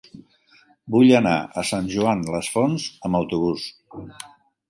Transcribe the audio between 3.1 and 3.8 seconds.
autobús.